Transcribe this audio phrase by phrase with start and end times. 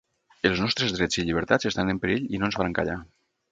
[0.49, 2.99] Els nostres drets i llibertats estan en perill i no ens faran callar.